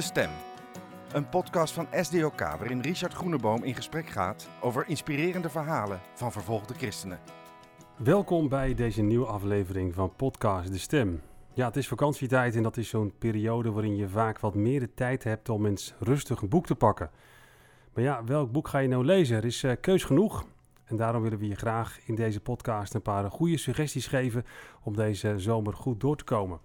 [0.00, 0.30] De Stem.
[1.12, 6.74] Een podcast van SDOK waarin Richard Groeneboom in gesprek gaat over inspirerende verhalen van vervolgde
[6.74, 7.18] christenen.
[7.96, 11.20] Welkom bij deze nieuwe aflevering van podcast De Stem.
[11.52, 14.94] Ja, het is vakantietijd en dat is zo'n periode waarin je vaak wat meer de
[14.94, 17.10] tijd hebt om eens rustig een boek te pakken.
[17.94, 19.36] Maar ja, welk boek ga je nou lezen?
[19.36, 20.46] Er is uh, keus genoeg.
[20.84, 24.44] En daarom willen we je graag in deze podcast een paar goede suggesties geven
[24.82, 26.60] om deze zomer goed door te komen.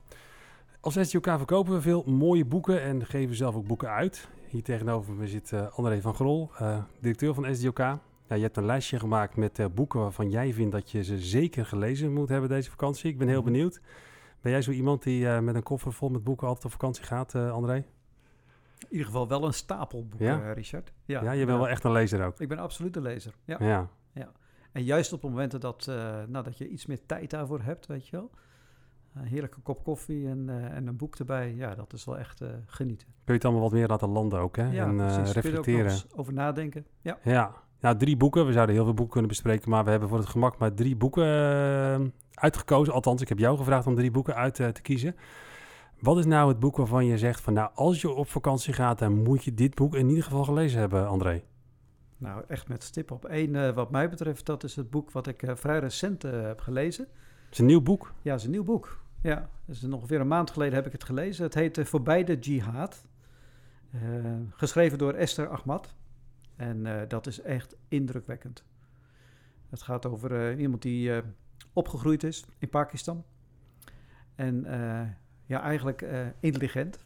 [0.86, 4.28] Als SDOK verkopen we veel mooie boeken en geven zelf ook boeken uit.
[4.48, 7.78] Hier tegenover me zit uh, André van Grol, uh, directeur van SDOK.
[7.78, 11.20] Ja, je hebt een lijstje gemaakt met uh, boeken waarvan jij vindt dat je ze
[11.20, 13.12] zeker gelezen moet hebben deze vakantie.
[13.12, 13.82] Ik ben heel benieuwd.
[14.42, 17.36] Ben jij zo iemand die met een koffer vol met boeken altijd op vakantie gaat,
[17.36, 17.76] André?
[17.76, 17.86] In
[18.90, 20.54] ieder geval wel een stapel boeken, ja?
[20.54, 20.94] Richard.
[21.06, 22.40] Ja, ja je bent wel echt een lezer ook.
[22.40, 23.58] Ik ben absoluut een lezer, ja.
[23.60, 23.90] ja.
[24.14, 24.32] ja.
[24.72, 25.86] En juist op momenten dat,
[26.28, 28.32] nou, dat je iets meer tijd daarvoor hebt, weet je wel
[29.16, 31.54] een heerlijke kop koffie en, uh, en een boek erbij.
[31.56, 33.08] Ja, dat is wel echt uh, genieten.
[33.08, 34.72] Kun je het allemaal wat meer laten landen ook, hè?
[34.72, 35.98] Ja, en uh, reflecteren.
[36.16, 36.86] over nadenken.
[37.02, 37.18] Ja.
[37.24, 37.52] ja.
[37.80, 38.46] Nou, drie boeken.
[38.46, 40.96] We zouden heel veel boeken kunnen bespreken, maar we hebben voor het gemak maar drie
[40.96, 42.94] boeken uitgekozen.
[42.94, 45.16] Althans, ik heb jou gevraagd om drie boeken uit te kiezen.
[46.00, 49.00] Wat is nou het boek waarvan je zegt van, nou, als je op vakantie gaat,
[49.00, 51.44] dan moet je dit boek in ieder geval gelezen hebben, André?
[52.18, 53.74] Nou, echt met stip op één.
[53.74, 57.08] wat mij betreft, dat is het boek wat ik vrij recent heb gelezen.
[57.46, 58.14] Het is een nieuw boek?
[58.22, 59.05] Ja, het is een nieuw boek.
[59.26, 61.44] Ja, dus ongeveer een maand geleden heb ik het gelezen.
[61.44, 63.08] Het heet uh, Voorbij de Jihad.
[63.92, 64.02] Uh,
[64.50, 65.96] geschreven door Esther Ahmad.
[66.56, 68.64] En uh, dat is echt indrukwekkend.
[69.70, 71.22] Het gaat over iemand die
[71.74, 73.24] opgegroeid is in Pakistan.
[74.36, 74.66] En
[75.46, 76.06] ja, eigenlijk
[76.40, 77.06] intelligent.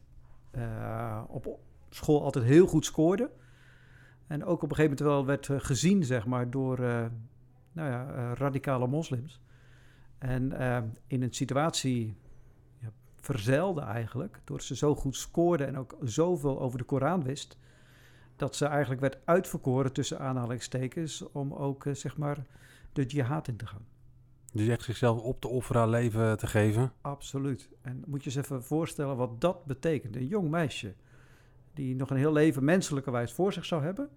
[1.28, 3.30] op school altijd heel goed scoorde.
[4.28, 6.80] En ook op een gegeven moment wel werd gezien, zeg maar, door
[7.72, 9.42] nou ja, radicale moslims.
[10.20, 12.16] En uh, in een situatie
[12.82, 17.58] ja, verzeilde eigenlijk, door ze zo goed scoorde en ook zoveel over de Koran wist,
[18.36, 22.46] dat ze eigenlijk werd uitverkoren tussen aanhalingstekens om ook uh, zeg maar
[22.94, 23.86] de jihad in te gaan.
[24.54, 26.92] Dus echt zichzelf op te offeren, leven te geven?
[27.02, 27.70] Absoluut.
[27.82, 30.16] En moet je eens even voorstellen wat dat betekent.
[30.16, 30.94] Een jong meisje
[31.74, 34.10] die nog een heel leven menselijkerwijs voor zich zou hebben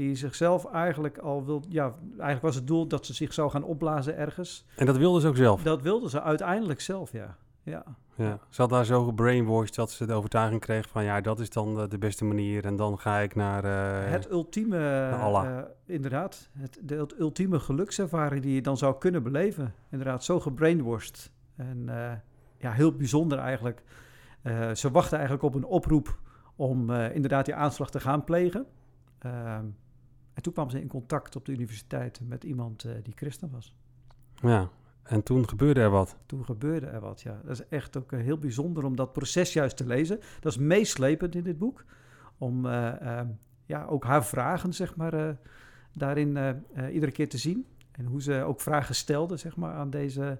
[0.00, 1.62] die zichzelf eigenlijk al wil.
[1.68, 4.66] Ja, eigenlijk was het doel dat ze zich zou gaan opblazen ergens.
[4.76, 5.62] En dat wilde ze ook zelf?
[5.62, 7.36] Dat wilde ze uiteindelijk zelf, ja.
[7.62, 7.84] Ja.
[8.14, 8.38] ja.
[8.48, 11.88] Ze had daar zo gebrainwashed dat ze de overtuiging kreeg van ja, dat is dan
[11.88, 13.64] de beste manier en dan ga ik naar.
[13.64, 19.74] Uh, het ultieme, uh, inderdaad, het, de ultieme gelukservaring die je dan zou kunnen beleven.
[19.90, 21.30] Inderdaad, zo gebrainwashed.
[21.56, 22.12] En uh,
[22.56, 23.82] ja, heel bijzonder eigenlijk.
[24.74, 26.18] ze wachten eigenlijk op een oproep
[26.56, 28.66] om inderdaad die aanslag te gaan plegen.
[30.40, 33.50] Ehm, en toen kwam ze in contact op de universiteit met iemand uh, die christen
[33.50, 33.74] was.
[34.34, 34.70] Ja,
[35.02, 36.16] en toen gebeurde er wat.
[36.26, 37.40] Toen gebeurde er wat, ja.
[37.44, 40.20] Dat is echt ook uh, heel bijzonder om dat proces juist te lezen.
[40.40, 41.84] Dat is meeslepend in dit boek.
[42.38, 43.20] Om uh, uh,
[43.66, 45.36] ja, ook haar vragen, zeg maar,
[45.92, 46.62] daarin
[46.92, 47.66] iedere keer te zien.
[47.92, 50.38] En hoe ze ook vragen stelde, zeg maar, aan deze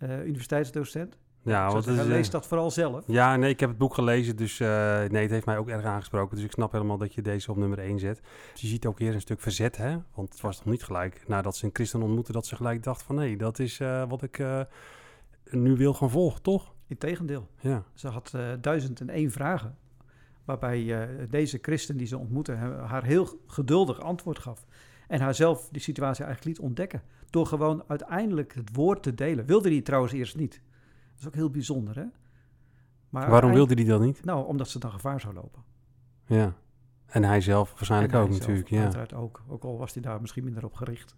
[0.00, 1.18] universiteitsdocent.
[1.42, 3.04] Ja, want dus, leest dat vooral zelf.
[3.06, 4.68] Ja, nee, ik heb het boek gelezen, dus uh,
[5.04, 6.36] nee, het heeft mij ook erg aangesproken.
[6.36, 8.20] Dus ik snap helemaal dat je deze op nummer 1 zet.
[8.52, 9.96] Dus je ziet ook hier een stuk verzet, hè?
[10.14, 13.02] Want het was nog niet gelijk nadat ze een christen ontmoette, dat ze gelijk dacht
[13.02, 14.60] van nee, dat is uh, wat ik uh,
[15.50, 16.74] nu wil gaan volgen, toch?
[16.86, 17.48] Integendeel.
[17.60, 17.82] Ja.
[17.94, 19.76] Ze had duizend en één vragen.
[20.44, 22.52] Waarbij deze christen die ze ontmoette
[22.86, 24.66] haar heel geduldig antwoord gaf.
[25.08, 27.02] En haarzelf die situatie eigenlijk liet ontdekken.
[27.30, 29.46] Door gewoon uiteindelijk het woord te delen.
[29.46, 30.60] Wilde hij trouwens eerst niet.
[31.18, 32.04] Dat is ook heel bijzonder, hè?
[33.08, 34.24] Maar Waarom wilde hij dat niet?
[34.24, 35.62] Nou, omdat ze dan gevaar zou lopen.
[36.26, 36.54] Ja.
[37.06, 38.68] En hij zelf waarschijnlijk ook natuurlijk.
[38.68, 38.82] Ja.
[38.82, 39.42] Uiteraard ook.
[39.48, 41.14] Ook al was hij daar misschien minder op gericht.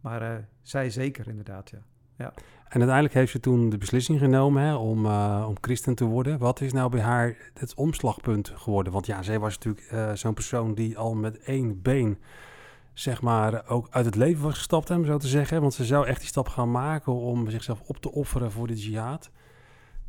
[0.00, 1.78] Maar uh, zij zeker inderdaad, ja.
[2.18, 2.32] ja.
[2.68, 6.38] En uiteindelijk heeft ze toen de beslissing genomen hè, om, uh, om christen te worden.
[6.38, 8.92] Wat is nou bij haar het omslagpunt geworden?
[8.92, 12.18] Want ja, zij was natuurlijk uh, zo'n persoon die al met één been
[12.94, 15.60] zeg maar, ook uit het leven was gestapt, om zo te zeggen.
[15.60, 18.76] Want ze zou echt die stap gaan maken om zichzelf op te offeren voor de
[18.76, 19.30] jihad.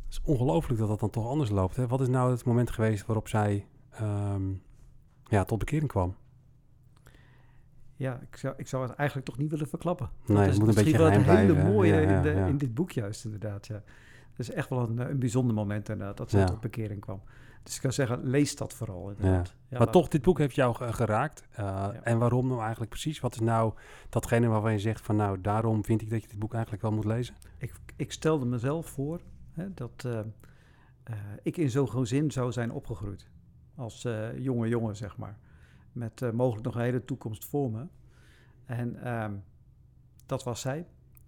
[0.04, 1.76] Het is ongelooflijk dat dat dan toch anders loopt.
[1.76, 1.86] Hè?
[1.86, 3.66] Wat is nou het moment geweest waarop zij
[4.02, 4.62] um,
[5.24, 6.16] ja, tot bekering kwam?
[7.96, 10.10] Ja, ik zou, ik zou het eigenlijk toch niet willen verklappen.
[10.26, 11.72] Nee, dat is moet een beetje wel het hele blijven.
[11.72, 12.46] mooie ja, ja, in, de, ja.
[12.46, 13.82] in dit boek juist inderdaad, ja.
[14.30, 17.22] Het is echt wel een, een bijzonder moment inderdaad, dat ze tot bekering kwam.
[17.66, 19.12] Dus ik kan zeggen, lees dat vooral.
[19.18, 19.42] Ja.
[19.68, 21.42] Ja, maar toch, dit boek heeft jou geraakt.
[21.50, 21.92] Uh, ja.
[21.92, 23.20] En waarom nou eigenlijk precies?
[23.20, 23.74] Wat is nou
[24.08, 26.92] datgene waarvan je zegt van nou, daarom vind ik dat je dit boek eigenlijk wel
[26.92, 27.34] moet lezen?
[27.58, 29.20] Ik, ik stelde mezelf voor
[29.52, 30.22] hè, dat uh, uh,
[31.42, 33.30] ik in zo'n gezin zou zijn opgegroeid.
[33.74, 35.38] Als jonge jongen, zeg maar.
[35.92, 37.86] Met mogelijk nog een hele toekomst voor me.
[38.64, 39.34] En ehm,
[40.26, 40.86] dat was zij.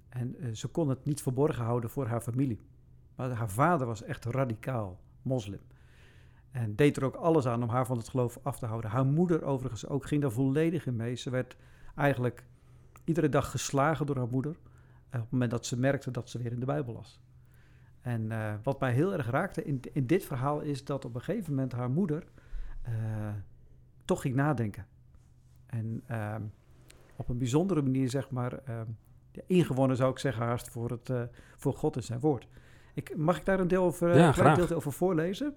[0.08, 2.61] En ze kon het niet verborgen houden voor haar familie.
[3.14, 5.61] Maar haar vader was echt radicaal moslim.
[6.50, 8.91] En deed er ook alles aan om haar van het geloof af te houden.
[8.91, 11.15] Haar moeder overigens ook ging daar volledig in mee.
[11.15, 11.56] Ze werd
[11.95, 12.45] eigenlijk
[13.05, 14.56] iedere dag geslagen door haar moeder.
[15.11, 17.21] eh, op het moment dat ze merkte dat ze weer in de Bijbel las.
[18.00, 21.21] En eh, wat mij heel erg raakte in, in dit verhaal is dat op een
[21.21, 22.25] gegeven moment haar moeder
[22.83, 22.93] eh,
[24.05, 24.87] toch ging nadenken.
[25.67, 26.43] En ehm,
[27.17, 28.87] op een bijzondere manier, zeg maar, ehm,
[29.47, 31.11] ingewonnen zou ik zeggen haast voor, het,
[31.56, 32.49] voor God en zijn woord.
[32.95, 35.55] Ik, mag ik daar een deel over, Ja, een deel over voorlezen?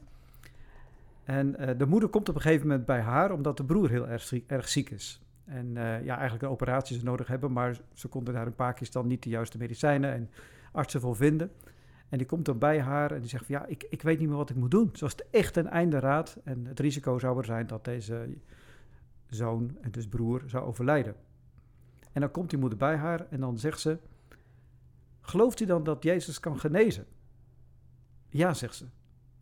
[1.31, 4.07] En eh, de moeder komt op een gegeven moment bij haar omdat de broer heel
[4.07, 5.21] erg erg ziek is.
[5.45, 9.07] En eh, ja, eigenlijk een operatie ze nodig hebben, maar ze konden daar in Pakistan
[9.07, 10.29] niet de juiste medicijnen en
[10.71, 11.51] artsen voor vinden.
[12.09, 14.37] En die komt dan bij haar en die zegt ja, ik, ik weet niet meer
[14.37, 14.89] wat ik moet doen.
[14.93, 18.37] Zoals het echt een einde raad en het risico zou er zijn dat deze
[19.27, 21.15] zoon en dus broer zou overlijden.
[22.11, 23.97] En dan komt die moeder bij haar en dan zegt ze,
[25.21, 27.05] gelooft u dan dat Jezus kan genezen?
[28.29, 28.85] Ja, zegt ze.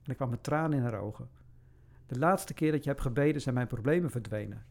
[0.03, 1.38] En ik kwam met tranen in haar ogen.
[2.09, 4.65] De laatste keer dat je hebt gebeden zijn mijn problemen verdwenen.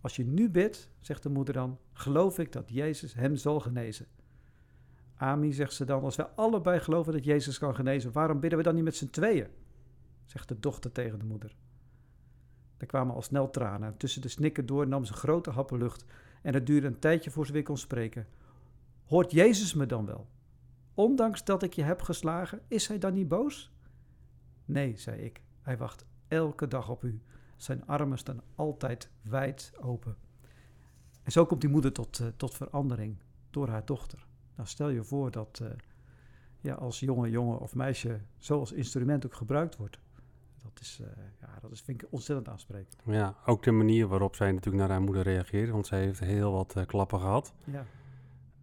[0.00, 4.06] Als je nu bidt, zegt de moeder dan, geloof ik dat Jezus hem zal genezen.
[5.14, 8.64] Ami, zegt ze dan, als wij allebei geloven dat Jezus kan genezen, waarom bidden we
[8.64, 9.46] dan niet met z'n tweeën?
[10.24, 11.56] Zegt de dochter tegen de moeder.
[12.76, 13.96] Er kwamen al snel tranen.
[13.96, 16.04] Tussen de snikken door nam ze grote happen lucht
[16.42, 18.26] en het duurde een tijdje voor ze weer kon spreken.
[19.04, 20.28] Hoort Jezus me dan wel?
[20.94, 23.72] Ondanks dat ik je heb geslagen, is hij dan niet boos?
[24.64, 25.40] Nee, zei ik.
[25.62, 27.20] Hij wacht elke dag op u.
[27.56, 30.16] Zijn armen staan altijd wijd open.
[31.22, 33.16] En zo komt die moeder tot, eh, tot verandering
[33.50, 34.26] door haar dochter.
[34.54, 35.70] Nou, stel je voor dat eh,
[36.60, 39.98] ja, als jonge jongen of meisje zo als instrument ook gebruikt wordt.
[40.62, 41.06] Dat is, eh,
[41.40, 42.96] ja, dat is, vind ik ontzettend aansprekend.
[43.04, 46.52] Ja, ook de manier waarop zij natuurlijk naar haar moeder reageert, want zij heeft heel
[46.52, 47.52] wat klappen gehad.
[47.64, 47.86] Ja,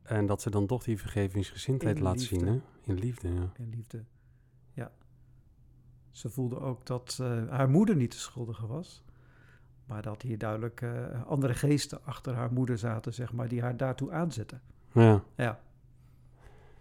[0.03, 2.61] En dat ze dan toch die vergevingsgezindheid In laat zien, hè?
[2.81, 3.51] In liefde, ja.
[3.57, 4.03] en liefde.
[6.15, 9.03] Ze voelde ook dat eh, haar moeder niet de schuldige was.
[9.85, 13.77] Maar dat hier duidelijk eh, andere geesten achter haar moeder zaten, zeg maar, die haar
[13.77, 14.61] daartoe aanzetten.
[14.91, 15.59] Ja, Ja.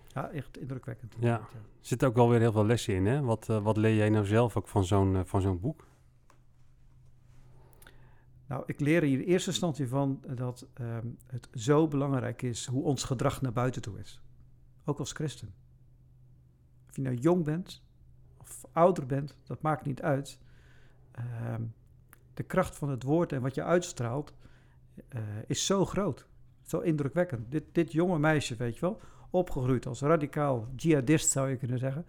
[0.06, 1.14] Ja, echt indrukwekkend.
[1.18, 1.38] Ja.
[1.38, 1.46] er
[1.80, 3.22] zitten ook wel weer heel veel lessen in, hè?
[3.22, 5.86] Wat, eh, wat leer jij nou zelf ook van zo'n van zo'n boek?
[8.46, 12.82] Nou, ik leer hier in eerste instantie van dat ehm, het zo belangrijk is hoe
[12.82, 14.22] ons gedrag naar buiten toe is.
[14.84, 15.54] Ook als christen.
[16.88, 17.82] Of je nou jong bent
[18.44, 20.38] of ouder bent, dat maakt niet uit.
[21.10, 21.62] Ehm,
[22.34, 24.34] de kracht van het woord en wat je uitstraalt
[25.08, 26.26] eh, is zo groot.
[26.62, 27.50] Zo indrukwekkend.
[27.50, 29.00] Dit, dit jonge meisje, weet je wel,
[29.30, 32.06] opgegroeid als radicaal jihadist zou je kunnen zeggen.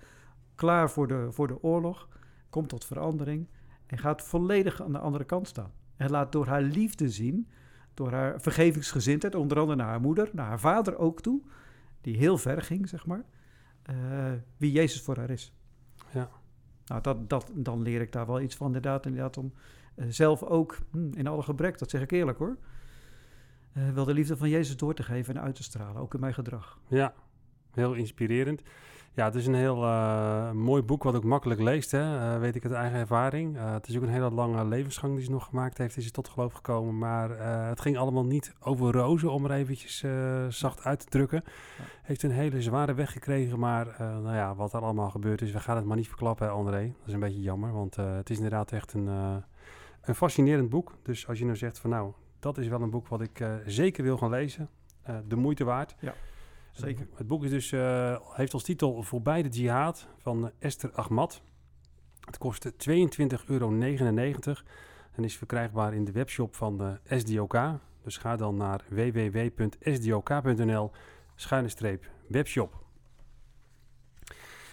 [0.55, 2.07] Klaar voor de, voor de oorlog,
[2.49, 3.47] komt tot verandering
[3.85, 5.71] en gaat volledig aan de andere kant staan.
[5.95, 7.47] En laat door haar liefde zien,
[7.93, 11.41] door haar vergevingsgezindheid, onder andere naar haar moeder, naar haar vader ook toe,
[12.01, 13.23] die heel ver ging, zeg maar,
[13.81, 13.95] eh,
[14.57, 15.53] wie Jezus voor haar is.
[16.15, 16.29] Ja.
[16.85, 19.53] Nou, dat, dat, dan leer ik daar wel iets van, inderdaad, inderdaad om
[19.95, 22.57] eh, zelf ook, hm, in alle gebrek, dat zeg ik eerlijk hoor,
[23.73, 26.19] eh, wel de liefde van Jezus door te geven en uit te stralen, ook in
[26.19, 26.79] mijn gedrag.
[26.87, 27.13] Ja,
[27.71, 28.61] heel inspirerend.
[29.15, 32.33] Ja, het is een heel eh, mooi boek wat ook makkelijk leest, hè?
[32.33, 33.57] eh, weet ik uit eigen ervaring.
[33.57, 36.11] Eh, het is ook een hele lange levensgang die ze nog gemaakt heeft, is ze
[36.11, 36.97] tot geloof gekomen.
[36.97, 37.29] Maar
[37.69, 40.03] het ging allemaal niet over rozen, om er eventjes
[40.49, 41.43] zacht uit te drukken.
[42.01, 45.59] Heeft een hele zware weg gekregen, maar nou ja, wat er allemaal gebeurd is, we
[45.59, 46.81] gaan het maar niet verklappen, hè, André.
[46.97, 49.07] Dat is een beetje jammer, want het is inderdaad echt een,
[50.01, 50.97] een fascinerend boek.
[51.03, 54.03] Dus als je nou zegt van nou, dat is wel een boek wat ik zeker
[54.03, 54.69] wil gaan lezen,
[55.27, 55.95] de moeite waard.
[56.75, 57.07] Zeker.
[57.15, 61.41] Het boek- is dus, eh, heeft als titel Voorbij de Jihad van eh, Esther Ahmad.
[62.19, 63.69] Het kost 22,99 euro
[65.11, 67.57] en is verkrijgbaar in de webshop van de SDOK.
[68.03, 70.91] Dus ga dan naar www.sdok.nl
[72.27, 72.83] webshop.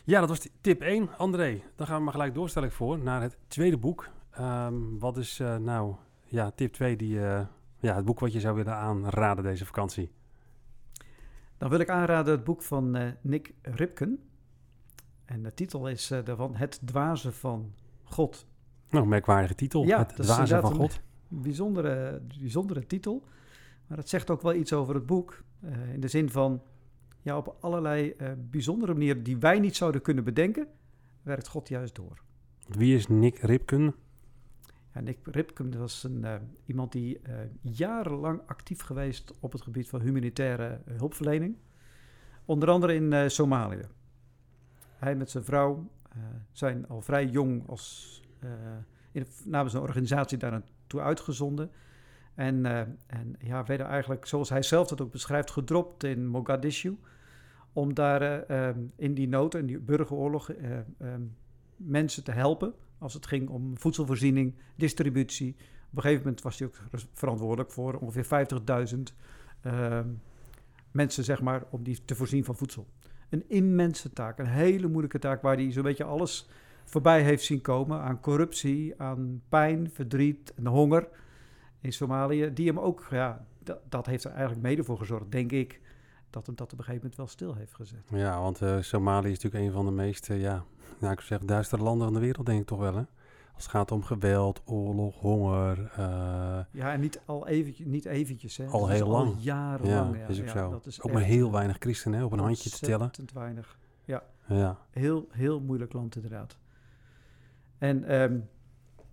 [0.04, 1.18] Ja, dat was tip 1.
[1.18, 4.08] André, dan gaan we maar gelijk door, stel ik voor, naar het tweede boek.
[4.30, 5.94] Ehm, wat is eh, nou,
[6.24, 7.46] ja, tip 2, die, eh,
[7.78, 10.10] ja, het boek wat je zou willen aanraden deze vakantie?
[11.62, 14.18] Dan wil ik aanraden het boek van eh, Nick Ripken.
[15.24, 18.46] En de titel is eh, daarvan Het dwaze van God.
[18.90, 19.84] Nou, merkwaardige titel.
[19.84, 21.00] Ja, het dat is dwaze van God.
[21.28, 23.24] bijzondere, bijzondere titel.
[23.86, 25.42] Maar het zegt ook wel iets over het boek.
[25.60, 26.62] eh, in de zin van,
[27.20, 28.14] ja, op allerlei
[28.50, 30.66] bijzondere manieren die wij niet zouden kunnen bedenken,
[31.22, 32.22] werkt God juist door.
[32.68, 33.94] Wie is Nick Ripken?
[34.94, 36.34] Ja, Nick Ripken was een, eh,
[36.66, 41.56] iemand die eh, jarenlang actief geweest op het gebied van humanitaire hulpverlening.
[42.44, 43.82] Onder andere in eh, Somalië.
[44.96, 45.90] Hij met zijn vrouw
[46.52, 48.20] zijn al vrij jong als,
[49.12, 51.70] in, namens een organisatie daar naartoe uitgezonden.
[52.34, 52.66] En,
[53.06, 56.98] en ja, werden eigenlijk, zoals hij zelf dat ook beschrijft, gedropt in Mogadishu.
[57.72, 58.50] Om daar
[58.96, 60.50] in die nood en die burgeroorlog
[61.76, 62.74] mensen te helpen.
[63.02, 65.56] Als het ging om voedselvoorziening, distributie.
[65.90, 66.76] Op een gegeven moment was hij ook
[67.12, 68.46] verantwoordelijk voor ongeveer
[68.94, 69.02] 50.000
[69.60, 70.08] ehm,
[70.90, 72.86] mensen, zeg maar, om die te voorzien van voedsel.
[73.28, 76.48] Een immense taak, een hele moeilijke taak waar hij zo'n beetje alles
[76.84, 81.08] voorbij heeft zien komen aan corruptie, aan pijn, verdriet en honger
[81.80, 82.52] in Somalië.
[82.52, 85.80] Die hem ook, ja, dat, dat heeft er eigenlijk mede voor gezorgd, denk ik,
[86.32, 88.08] dat hem dat op een gegeven moment wel stil heeft gezet.
[88.10, 90.64] Ja, want eh, Somalië is natuurlijk een van de meest, eh, ja,
[90.98, 93.02] nou, ik zeggen, duistere landen van de wereld, denk ik toch wel, hè?
[93.54, 95.90] Als het gaat om geweld, oorlog, honger.
[95.96, 98.66] eh, Ja, en niet al eventjes, niet eventjes, hè.
[98.66, 99.34] Al Dat heel lang.
[99.38, 100.28] jarenlang, ja, ja.
[100.28, 100.70] is ook ja, zo.
[100.70, 103.06] dat is ook maar heel weinig christenen, hè, op een handje te tellen.
[103.06, 103.78] ontzettend weinig.
[104.46, 106.58] Ja, Heel, heel moeilijk land inderdaad.
[107.78, 108.38] En ehm,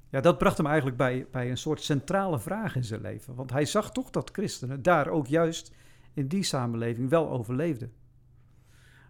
[0.09, 3.35] ja, dat bracht hem eigenlijk bij, bij een soort centrale vraag in zijn leven.
[3.35, 5.71] Want hij zag toch dat christenen daar ook juist
[6.19, 7.91] in die samenleving wel overleefden.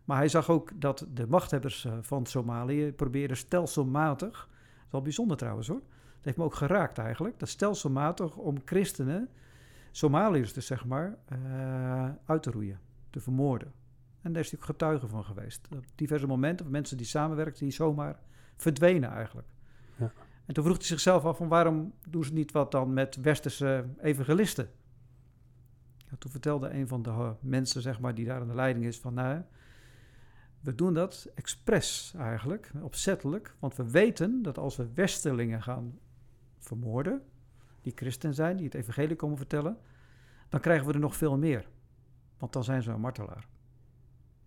[0.06, 5.02] Maar hij zag ook dat de machthebbers eh, van Somalië probeerden stelselmatig, dat is wel
[5.02, 5.82] bijzonder trouwens hoor,
[6.16, 9.30] dat heeft me ook geraakt eigenlijk, dat stelselmatig om christenen,
[9.92, 13.74] Somaliërs dus zeg maar, eh, uit te roeien, te vermoorden.
[14.22, 15.68] En daar is hij ook getuige van geweest.
[15.76, 18.20] Op diverse momenten van mensen die samenwerkten, die zomaar
[18.56, 19.48] verdwenen eigenlijk.
[19.96, 20.12] Ja.
[20.46, 23.86] En toen vroeg hij zichzelf af van waarom doen ze niet wat dan met westerse
[24.02, 24.70] evangelisten?
[26.10, 28.86] Ja, toen vertelde een van de eh, mensen zeg maar, die daar aan de leiding
[28.86, 29.42] is van nou,
[30.60, 33.56] we doen dat expres eigenlijk, opzettelijk.
[33.60, 36.00] Want we weten dat als we westerlingen gaan
[36.58, 37.22] vermoorden,
[37.82, 39.78] die christen zijn, die het evangelie komen vertellen,
[40.50, 41.68] dan krijgen we er nog veel meer.
[42.38, 43.48] Want dan zijn ze een martelaar.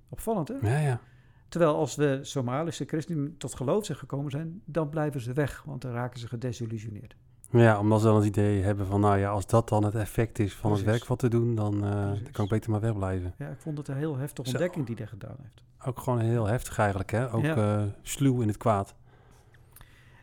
[0.09, 0.54] Opvallend, hè?
[0.54, 1.00] ja, ja.
[1.49, 5.83] Terwijl als we Somalische christenen tot geloof zijn gekomen zijn, dan blijven ze weg, want
[5.83, 7.16] dan raken ze gedesillusioneerd.
[7.52, 10.38] Ja, omdat ze dan het idee hebben van, nou ja, als dat dan het effect
[10.38, 13.35] is van het werk wat te doen, dan, eh, dan kan ik beter maar wegblijven.
[13.38, 15.62] Ja, ik vond het een heel heftige ontdekking die hij gedaan heeft.
[15.85, 17.32] Ook gewoon heel heftig eigenlijk, hè?
[17.32, 17.56] Ook Ja.
[17.56, 18.94] eh, sluw in het kwaad.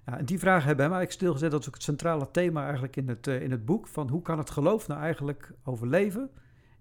[0.06, 1.52] Ja, en die vragen hebben hem eigenlijk stilgezet.
[1.52, 3.88] Dat is ook het centrale thema eigenlijk in het, eh, in het boek.
[3.88, 6.30] Van hoe kan het geloof nou eigenlijk overleven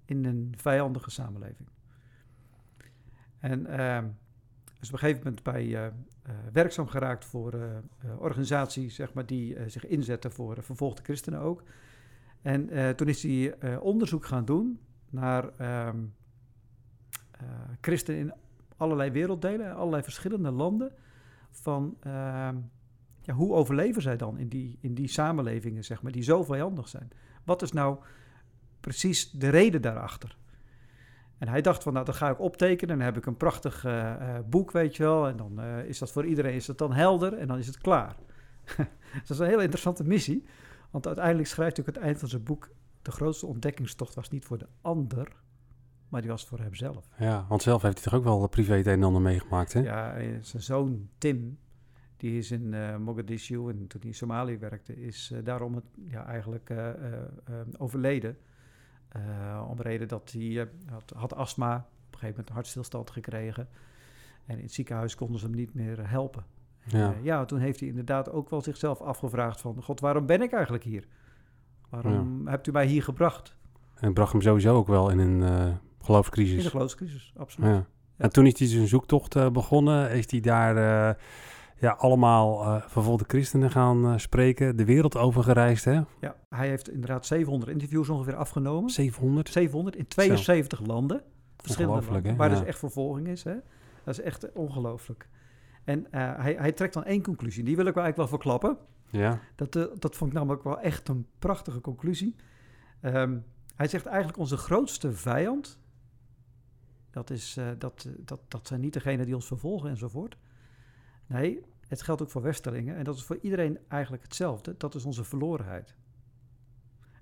[0.05, 1.69] in een vijandige samenleving?
[3.39, 4.05] En ehm
[4.81, 5.93] is op een gegeven moment bij
[6.53, 11.03] werkzaam geraakt voor eh eh, organisaties zeg maar, die eh, zich inzetten voor eh, vervolgde
[11.03, 11.63] christenen ook.
[12.43, 14.81] En eh, toen is hij eh, onderzoek gaan doen
[15.11, 15.97] naar ehm,
[17.31, 17.47] eh,
[17.81, 18.33] christenen in
[18.77, 20.93] allerlei werelddelen, allerlei verschillende landen.
[21.51, 22.57] Van ehm,
[23.21, 26.89] ja, hoe overleven zij dan in die, in die samenlevingen, zeg maar, die zo vijandig
[26.89, 27.11] zijn?
[27.45, 27.99] Wat is nou
[28.81, 30.37] precies de reden daarachter?
[31.39, 32.97] En hij dacht van, nou, dat ga ik optekenen.
[32.97, 35.29] Dan heb ik een prachtig eh, eh, boek, weet je wel.
[35.29, 37.79] En dan eh, is dat voor iedereen is dat dan helder en dan is het
[37.79, 38.17] klaar.
[39.13, 40.45] Dat is een hele interessante missie.
[40.91, 42.71] Want uiteindelijk schrijft hij ook het eind van zijn boek...
[43.03, 45.33] de grootste ontdekkingstocht was niet voor de ander,
[46.09, 47.09] maar die was voor hemzelf.
[47.19, 49.81] Ja, want zelf heeft hij toch ook wel privé het een en ander meegemaakt, hè?
[49.81, 51.59] Ja, zijn zoon Tim,
[52.17, 56.73] die is in Mogadishu en toen hij in Somalië werkte, is daarom het, ja, eigenlijk
[57.77, 58.37] overleden.
[59.09, 62.55] Eh, om de reden dat hij eh, had, had astma, op een gegeven moment een
[62.55, 63.69] hartstilstand gekregen.
[64.47, 66.45] En in het ziekenhuis konden ze hem niet meer helpen.
[66.93, 67.13] En, Ja.
[67.13, 69.83] eh, ja, toen heeft hij inderdaad ook wel zichzelf afgevraagd van...
[69.83, 71.07] God, waarom ben ik eigenlijk hier?
[71.89, 73.57] Waarom hebt u mij hier gebracht?
[73.95, 76.63] En bracht hem sowieso ook wel in een eh In geloofscrisis.
[76.65, 77.71] de geloofscrisis, absoluut.
[77.71, 77.87] Ja.
[78.17, 80.11] En toen is hij zijn zoektocht begonnen.
[80.11, 81.17] Is hij daar
[81.81, 84.77] ja, allemaal eh vervolgde christenen gaan eh, spreken.
[84.77, 86.01] De wereld over gereisd, hè?
[86.21, 88.91] Ja, hij heeft inderdaad 700 interviews ongeveer afgenomen.
[88.91, 89.49] 700.
[89.49, 91.23] 700 in 72 landen.
[91.57, 92.59] Verschillende landen, waar Ja.
[92.59, 93.45] dus echt vervolging is.
[93.45, 93.55] Hè?
[94.05, 95.29] Dat is echt ongelooflijk.
[95.85, 97.65] En eh, hij, hij trekt dan één conclusie.
[97.65, 98.87] Die wil ik wel eigenlijk wel verklappen.
[99.11, 99.41] Ja.
[99.55, 102.37] Dat, eh, dat vond ik namelijk wel echt een prachtige conclusie.
[103.01, 103.39] Ehm,
[103.77, 105.79] hij zegt eigenlijk onze grootste vijand...
[107.11, 110.37] Dat, is, eh, dat, dat, dat zijn niet degenen die ons vervolgen enzovoort.
[111.29, 112.97] Nee, het geldt ook voor westerlingen.
[112.97, 114.75] En dat is voor iedereen eigenlijk hetzelfde.
[114.77, 115.97] Dat is onze verlorenheid.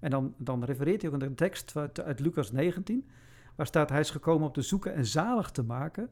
[0.01, 3.09] En dan, dan refereert hij ook aan de tekst uit, Lucas 19...
[3.55, 6.11] waar staat, hij is gekomen om te zoeken en zalig te maken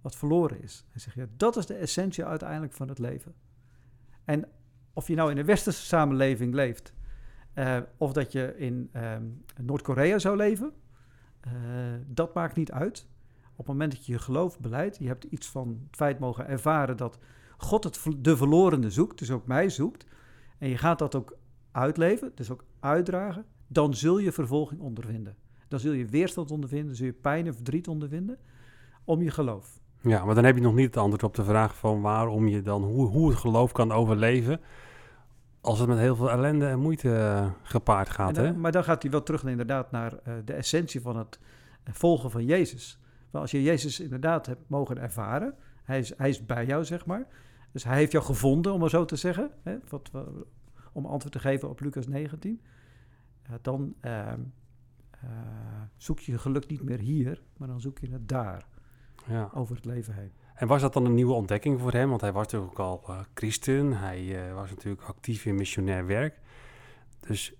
[0.00, 0.84] wat verloren is.
[0.90, 3.34] Hij zegt, ja, dat is de essentie uiteindelijk van het leven.
[4.24, 4.48] En
[4.92, 6.94] of je nou in een westerse samenleving leeft...
[7.52, 9.24] eh, of dat je in ehm,
[9.62, 10.72] Noord-Korea zou leven...
[11.40, 11.52] eh,
[12.06, 13.08] dat maakt niet uit.
[13.56, 14.98] Op het moment dat je je geloof beleidt...
[14.98, 17.18] je hebt iets van het feit mogen ervaren dat
[17.56, 19.18] God het, de verlorene zoekt...
[19.18, 20.06] dus ook mij zoekt...
[20.58, 21.36] en je gaat dat ook
[21.72, 23.44] uitleven, dus ook uitdragen...
[23.66, 25.36] dan zul je vervolging ondervinden.
[25.68, 28.38] Dan zul je weerstand ondervinden, dan zul je pijn en verdriet ondervinden...
[29.04, 29.80] om je geloof.
[30.00, 32.62] ja, maar dan heb je nog niet het antwoord op de vraag van waarom je
[32.62, 34.60] dan, hoe, hoe het geloof kan overleven.
[35.60, 38.52] Als het met heel veel ellende en moeite eh, gepaard gaat, dan- hè?
[38.52, 41.38] maar dan gaat hij wel terug inderdaad naar eh, de essentie van het
[41.82, 42.98] eh, volgen van Jezus.
[43.40, 47.26] Als je Jezus inderdaad hebt mogen ervaren, hij is, hij is bij jou, zeg maar.
[47.72, 49.50] Dus hij heeft jou gevonden, om maar zo te zeggen.
[49.62, 50.10] Hè, wat,
[50.92, 52.60] om antwoord te geven op Lucas 19.
[53.48, 54.40] Ja, dan ehm,
[55.10, 55.28] eh,
[55.96, 58.66] zoek je je geluk niet meer hier, maar dan zoek je het daar,
[59.26, 59.50] Ja.
[59.54, 60.32] over het leven heen.
[60.54, 62.08] En was dat dan een nieuwe ontdekking voor hem?
[62.08, 63.92] Want hij was natuurlijk ook al eh, christen.
[63.92, 66.40] Hij eh, was natuurlijk actief in missionair werk.
[67.20, 67.54] Dus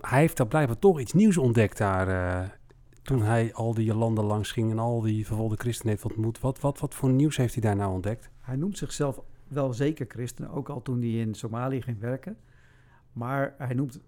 [0.00, 2.58] hij heeft daar blijkbaar toch iets nieuws ontdekt daar.
[3.04, 6.40] Toen hij al die landen langs ging en al die vervolgde christenen heeft ontmoet.
[6.40, 8.30] Wat, wat, wat voor nieuws heeft hij daar nou ontdekt?
[8.40, 12.36] Hij noemt zichzelf wel zeker christen, ook al toen hij in Somalië ging werken.
[13.12, 14.00] Maar hij noemt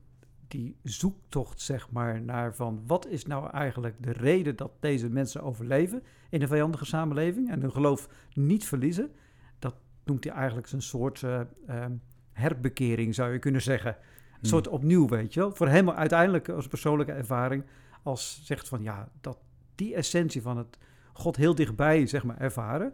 [0.49, 5.43] die zoektocht, zeg maar, naar van wat is nou eigenlijk de reden dat deze mensen
[5.43, 9.11] overleven in een vijandige samenleving en hun geloof niet verliezen.
[9.59, 9.75] Dat
[10.05, 11.93] noemt hij eigenlijk zijn soort eh, ehm,
[12.33, 13.91] herbekering, zou je kunnen zeggen.
[13.91, 14.49] Een Hmm.
[14.49, 15.55] soort opnieuw, weet je wel.
[15.55, 17.65] Voor hem uiteindelijk als persoonlijke ervaring,
[18.07, 19.39] als zegt van ja, dat
[19.75, 20.79] die essentie van het
[21.13, 22.93] God heel dichtbij, zeg maar, ervaren,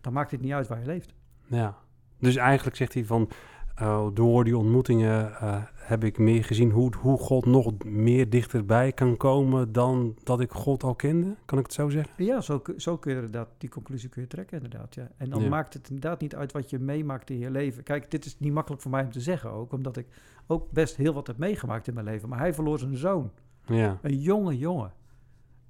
[0.00, 1.14] dan maakt het niet uit waar je leeft.
[1.46, 1.76] Ja.
[2.18, 3.28] Dus eigenlijk zegt hij van...
[3.74, 8.92] eh, door die ontmoetingen eh, heb ik meer gezien hoe, hoe God nog meer dichterbij
[8.92, 11.34] kan komen dan dat ik God al kende.
[11.44, 12.24] Kan ik het zo zeggen?
[12.24, 15.08] Ja, zo, kun- zo kun je inderdaad, die conclusie kun je trekken inderdaad, ja.
[15.16, 15.48] En dan Ja.
[15.48, 17.82] maakt het inderdaad niet uit wat je meemaakt in je leven.
[17.82, 20.06] Kijk, dit is niet makkelijk voor mij om te zeggen ook, omdat ik
[20.46, 22.28] ook best heel wat heb meegemaakt in mijn leven.
[22.28, 23.30] Maar hij verloor zijn zoon,
[23.66, 23.98] Ja.
[24.02, 24.92] een jonge jongen,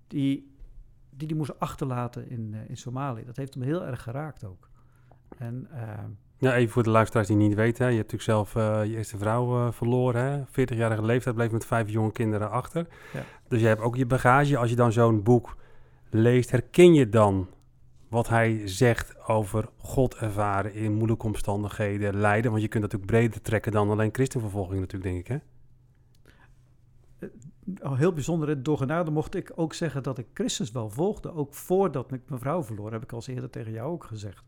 [0.07, 0.53] die
[1.17, 3.25] die, die moest achterlaten in, eh, in Somalië.
[3.25, 4.69] Dat heeft hem heel erg geraakt ook.
[5.39, 6.09] En ehm,
[6.39, 7.85] Ja, even voor de luisteraars die niet weten.
[7.85, 7.91] Hè.
[7.91, 10.23] Je hebt natuurlijk zelf eh, je eerste vrouw eh, verloren.
[10.23, 10.43] Hè.
[10.47, 12.87] 40-jarige leeftijd bleef met vijf jonge kinderen achter.
[13.13, 13.23] Ja.
[13.49, 14.57] Dus je hebt ook je bagage.
[14.57, 15.57] Als je dan zo'n boek
[16.11, 17.49] leest, herken je dan
[18.09, 22.51] wat hij zegt over God ervaren in moeilijke omstandigheden, lijden.
[22.51, 25.27] Want je kunt dat natuurlijk breder trekken dan alleen christenvervolging natuurlijk, denk ik.
[25.27, 25.39] Hè?
[27.81, 31.33] Heel bijzonder, hè, door genade mocht ik ook zeggen dat ik Christus wel volgde.
[31.33, 34.45] Ook voordat ik mijn vrouw verloor, heb ik al eerder tegen jou ook gezegd.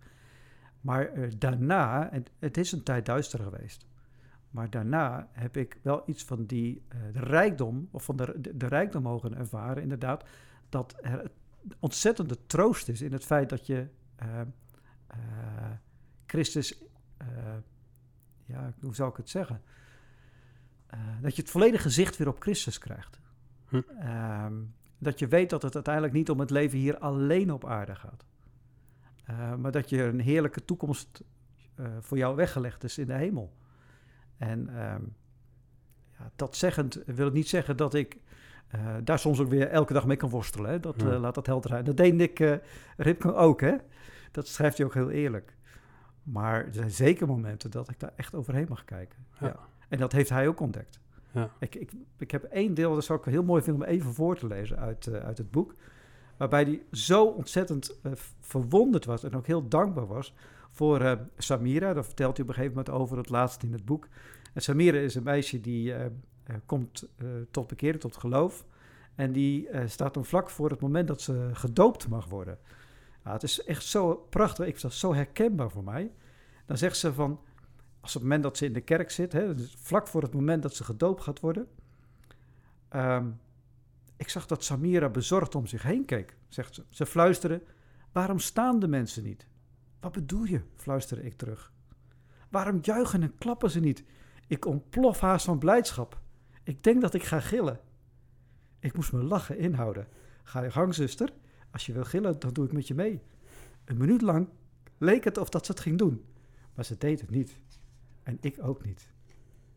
[0.80, 3.86] Maar eh, daarna, het is een tijd duister geweest.
[4.50, 8.66] Maar daarna heb ik wel iets van die eh, de rijkdom, of van de, de,
[8.66, 10.24] rijkdom mogen ervaren, inderdaad.
[10.68, 11.30] Dat er
[11.78, 14.40] ontzettende troost is in het feit dat je eh,
[16.26, 16.82] Christus,
[18.46, 19.60] ja, hoe zou ik het zeggen?
[20.94, 23.20] Eh, dat je het volledige zicht weer op Christus krijgt.
[23.68, 23.80] Hm.
[23.98, 24.52] Ehm,
[24.98, 28.24] dat je weet dat het uiteindelijk niet om het leven hier alleen op aarde gaat.
[29.24, 31.22] Eh, maar dat je een heerlijke toekomst
[31.74, 33.56] eh, voor jou weggelegd is in de hemel.
[34.36, 35.02] En ehm,
[36.18, 38.18] ja, dat zeggend wil het niet zeggen dat ik
[39.04, 40.70] daar soms ook weer elke dag mee kan worstelen.
[40.70, 40.80] Hè?
[40.80, 41.18] Dat, Ja.
[41.18, 41.84] laat dat helder zijn.
[41.84, 42.54] Dat deed Nick uh,
[42.96, 43.76] Ripken ook, hè?
[44.30, 45.56] Dat schrijft hij ook heel eerlijk.
[46.22, 49.26] Maar er zijn zeker momenten dat ik daar echt overheen mag kijken.
[49.40, 49.46] Ja.
[49.46, 49.56] Ja.
[49.88, 51.00] En dat heeft hij ook ontdekt.
[51.30, 51.50] Ja.
[51.58, 54.36] Ik, ik, ik heb één deel, dat zou ik heel mooi vinden om even voor
[54.36, 55.74] te lezen uit, uh, uit het boek.
[56.36, 60.34] Waarbij hij zo ontzettend uh, verwonderd was en ook heel dankbaar was
[60.70, 61.92] voor uh, Samira.
[61.92, 64.08] Daar vertelt hij op een gegeven moment over het laatste in het boek.
[64.52, 65.94] En Samira is een meisje die
[66.66, 67.08] komt
[67.50, 68.64] tot bekeren, tot geloof.
[69.14, 72.58] En die staat dan vlak voor het moment dat ze gedoopt mag worden.
[73.22, 74.66] Het is echt zo prachtig.
[74.66, 76.10] Ik vind dat zo herkenbaar voor mij.
[76.66, 77.40] Dan zegt ze van,
[78.04, 80.34] als op het moment dat ze in de kerk zit, hè, dus vlak voor het
[80.34, 81.68] moment dat ze gedoopt gaat worden.
[82.90, 83.40] Um,
[84.16, 86.84] ik zag dat Samira bezorgd om zich heen keek, zegt ze.
[86.88, 87.62] Ze fluisterde,
[88.12, 89.46] waarom staan de mensen niet?
[90.00, 91.72] Wat bedoel je, fluisterde ik terug.
[92.48, 94.04] Waarom juichen en klappen ze niet?
[94.46, 96.20] Ik ontplof haast van blijdschap.
[96.62, 97.80] Ik denk dat ik ga gillen.
[98.78, 100.08] Ik moest mijn lachen inhouden.
[100.42, 101.32] Ga je gang, zuster.
[101.70, 103.22] Als je wil gillen, dan doe ik met je mee.
[103.84, 104.48] Een minuut lang
[104.98, 106.24] leek het of dat ze het ging doen.
[106.74, 107.62] Maar ze deed het niet.
[108.24, 109.12] En ik ook niet.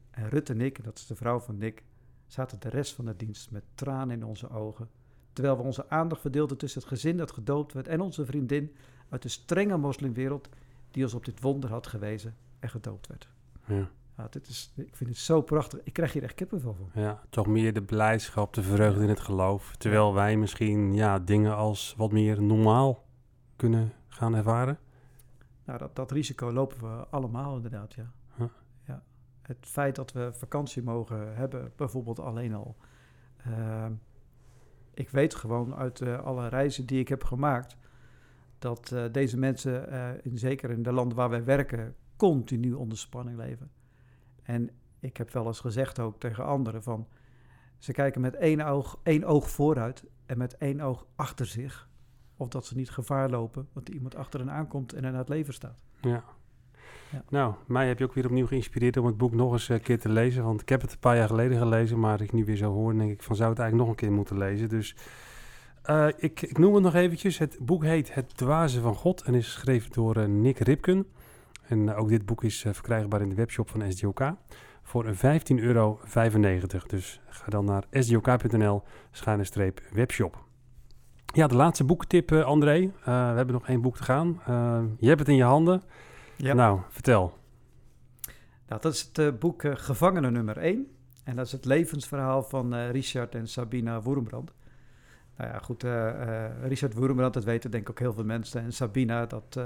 [0.10, 1.84] En Rut en ik, dat is de vrouw van Nick,
[2.28, 4.90] zaten de rest van de dienst met tranen in onze ogen.
[5.34, 8.76] Terwijl we onze aandacht verdeelden tussen het gezin dat gedoopt werd en onze vriendin
[9.10, 10.50] uit de strenge moslimwereld
[10.92, 13.30] die ons op dit wonder had gewezen en gedoopt werd.
[13.66, 13.90] Ja.
[14.18, 15.80] Ja, dit is, ik vind het zo prachtig.
[15.84, 17.02] Ik krijg hier echt kippenvel van.
[17.02, 19.76] Ja, toch meer de blijdschap, de vreugde in het geloof.
[19.78, 23.06] Terwijl wij misschien ja, dingen als wat meer normaal
[23.56, 24.80] kunnen gaan ervaren.
[25.66, 28.12] Nou, dat, dat risico lopen we allemaal inderdaad, ja.
[29.48, 32.76] Het feit dat we vakantie mogen hebben, bijvoorbeeld alleen al.
[33.48, 33.86] Uh,
[34.94, 37.78] ik weet gewoon uit uh, alle reizen die ik heb gemaakt...
[38.60, 41.96] dat uh, deze mensen, uh, in, zeker in de landen waar wij werken...
[42.16, 43.72] continu onder spanning leven.
[44.44, 47.08] En ik heb wel eens gezegd ook tegen anderen van...
[47.78, 51.90] ze kijken met één oog, één oog vooruit en met één oog achter zich...
[52.40, 55.54] Of dat ze niet gevaar lopen, er iemand achter hen aankomt en hen het leven
[55.54, 55.84] staat.
[56.02, 56.24] Ja.
[57.12, 57.24] Ja.
[57.30, 60.00] Nou, mij heb je ook weer opnieuw geïnspireerd om het boek nog eens een keer
[60.00, 60.43] te lezen.
[60.43, 62.98] Want ik heb het een paar jaar geleden gelezen, maar ik nu weer zo hoor,
[62.98, 64.70] denk ik van zou het eigenlijk nog een keer moeten lezen.
[64.70, 64.96] Dus
[65.89, 67.38] uh, ik, ik, noem het nog eventjes.
[67.38, 71.06] Het boek heet Het Dwazen van God en is geschreven door uh, Nick Ripken.
[71.67, 74.34] En ook dit boek is verkrijgbaar in de webshop van SDOK
[74.84, 75.12] voor 15,95
[75.56, 76.00] euro.
[76.88, 78.84] Dus ga dan naar sdok.nl
[79.91, 80.46] webshop.
[81.34, 82.91] Ja, de laatste boekentip, André.
[83.04, 84.41] we hebben nog één boek te gaan.
[85.00, 85.82] je hebt het in je handen.
[86.38, 86.54] Ja.
[86.54, 87.38] Nou, vertel.
[88.67, 90.88] Nou, dat is het boek Gevangene nummer 1.
[91.23, 94.54] En dat is het levensverhaal van Richard en Sabina Woerenbrand.
[95.38, 95.84] Nou ja, goed,
[96.62, 98.62] Richard Woerenbrand, dat weten denk ik ook heel veel mensen.
[98.62, 99.60] En Sabina, dat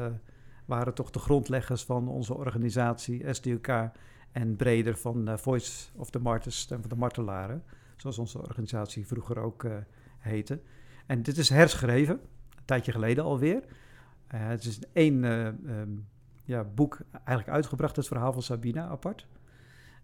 [0.66, 3.92] waren toch de grondleggers van onze organisatie SDUK
[4.32, 7.64] en breder van uh, Voice of the Martyrs, van de martelaren,
[7.98, 9.74] zoals onze organisatie vroeger ook uh,
[10.20, 10.62] heette.
[11.06, 13.64] En dit is herschreven, een tijdje geleden alweer.
[13.64, 16.08] Uh, het is één um,
[16.44, 19.28] ja, boek eigenlijk uitgebracht, het verhaal van Sabina apart.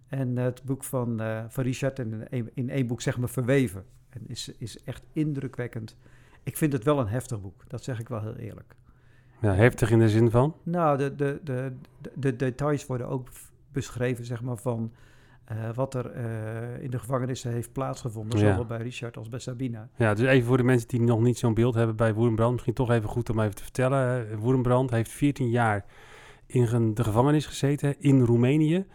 [0.08, 3.86] En het boek van, van Richard in, in één boek zeg maar verweven.
[4.10, 5.95] En is, is echt indrukwekkend.
[6.43, 8.76] Ik vind het wel een heftig boek, dat zeg ik wel heel eerlijk.
[9.41, 10.56] Ja, heftig in de zin van?
[10.63, 11.73] Nou, de, de, de,
[12.13, 13.28] de, details worden ook
[13.71, 14.91] beschreven, zeg maar, van
[15.52, 18.39] uh, wat er uh, in de gevangenissen heeft plaatsgevonden.
[18.39, 18.50] Ja.
[18.50, 19.89] Zowel bij Richard als bij Sabina.
[19.95, 22.52] Ja, dus even voor de mensen die nog niet zo'n beeld hebben bij Woerenbrand.
[22.52, 24.38] Misschien toch even goed om even te vertellen.
[24.38, 25.86] Woerenbrand heeft 14 jaar
[26.47, 28.86] in de gevangenis gezeten in Roemenië.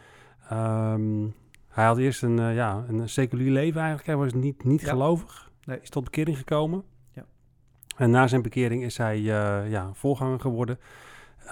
[0.52, 1.34] Um,
[1.68, 4.06] hij had eerst een, uh, ja, een seculier leven eigenlijk.
[4.06, 5.50] Hij was niet, niet gelovig.
[5.64, 5.80] Nee.
[5.80, 6.84] Is tot bekering gekomen.
[7.96, 10.78] En na zijn bekering is hij uh, ja, voorganger geworden.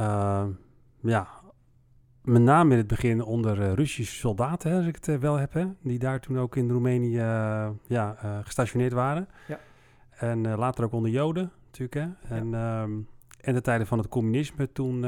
[0.01, 0.45] Uh,
[1.01, 1.29] ja,
[2.23, 5.53] met name in het begin onder uh, Russische soldaten, hè, als ik het wel heb,
[5.53, 7.19] hè, die daar toen ook in Roemenië
[7.87, 9.29] ja, gestationeerd waren.
[9.49, 9.59] Ja.
[10.11, 11.95] En later ook onder Joden, natuurlijk.
[11.95, 12.37] Hè.
[12.37, 12.83] En, ja.
[12.83, 13.09] um,
[13.43, 15.01] en de tijden van het communisme, toen,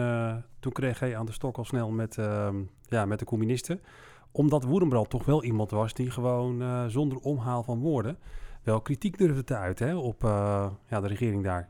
[0.60, 2.56] toen kreeg hij aan de stok al snel met, ehm,
[2.88, 3.80] ja, met de communisten.
[4.30, 8.18] Omdat Woerenbrand toch wel iemand was die gewoon zonder omhaal van woorden
[8.62, 11.68] wel kritiek durfde te uiten hè, op uh, ja, de regering daar.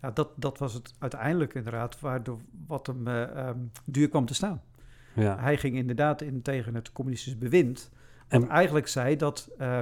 [0.00, 4.62] Ja, dat, dat was het uiteindelijk inderdaad, waardoor wat hem um, duur kwam te staan.
[5.14, 5.38] Ja.
[5.38, 7.90] Hij ging inderdaad in tegen het communistisch bewind.
[8.28, 9.78] En eigenlijk zei dat uh,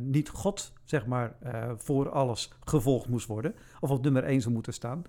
[0.00, 1.34] niet God, zeg maar,
[1.76, 3.54] voor alles gevolgd moest worden.
[3.80, 5.04] Of op nummer één zou moeten staan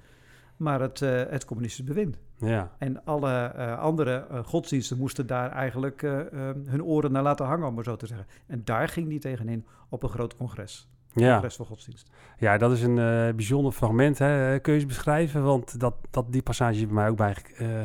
[0.57, 2.17] maar het, uh, het communistisch bewind.
[2.37, 2.71] Ja.
[2.77, 6.01] En alle andere godsdiensten moesten daar eigenlijk
[6.65, 8.27] hun oren naar laten hangen, om maar zo te zeggen.
[8.47, 10.89] En daar ging die tegenin op een groot congres.
[11.19, 11.49] Ja.
[11.49, 12.09] Van godsdienst.
[12.37, 12.95] Ja, dat is een
[13.35, 14.17] bijzonder fragment.
[14.17, 14.59] Hè.
[14.59, 15.43] Kun je eens beschrijven?
[15.43, 17.35] Want dat, dat, die passage is bij mij ook bij